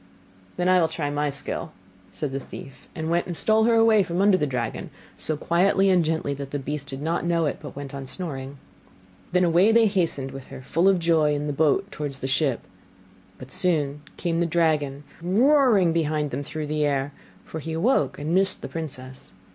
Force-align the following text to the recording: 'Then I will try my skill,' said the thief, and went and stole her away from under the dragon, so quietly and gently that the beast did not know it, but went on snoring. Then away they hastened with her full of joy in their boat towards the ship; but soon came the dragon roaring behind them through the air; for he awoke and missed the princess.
'Then 0.57 0.67
I 0.67 0.81
will 0.81 0.87
try 0.87 1.11
my 1.11 1.29
skill,' 1.29 1.71
said 2.11 2.31
the 2.31 2.39
thief, 2.39 2.87
and 2.95 3.11
went 3.11 3.27
and 3.27 3.35
stole 3.37 3.65
her 3.65 3.75
away 3.75 4.01
from 4.01 4.19
under 4.19 4.35
the 4.35 4.47
dragon, 4.47 4.89
so 5.15 5.37
quietly 5.37 5.91
and 5.91 6.03
gently 6.03 6.33
that 6.33 6.49
the 6.49 6.57
beast 6.57 6.87
did 6.87 7.03
not 7.03 7.23
know 7.23 7.45
it, 7.45 7.59
but 7.61 7.75
went 7.75 7.93
on 7.93 8.07
snoring. 8.07 8.57
Then 9.31 9.43
away 9.43 9.71
they 9.71 9.85
hastened 9.85 10.31
with 10.31 10.47
her 10.47 10.63
full 10.63 10.89
of 10.89 10.97
joy 10.97 11.35
in 11.35 11.43
their 11.45 11.53
boat 11.55 11.91
towards 11.91 12.19
the 12.19 12.27
ship; 12.27 12.61
but 13.37 13.51
soon 13.51 14.01
came 14.17 14.39
the 14.39 14.47
dragon 14.47 15.03
roaring 15.21 15.93
behind 15.93 16.31
them 16.31 16.41
through 16.41 16.65
the 16.65 16.83
air; 16.83 17.13
for 17.45 17.59
he 17.59 17.73
awoke 17.73 18.17
and 18.17 18.33
missed 18.33 18.63
the 18.63 18.67
princess. 18.67 19.33